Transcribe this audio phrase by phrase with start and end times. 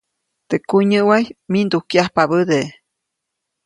[0.49, 2.59] Teʼ kunyäʼway mindujkyajpabäde.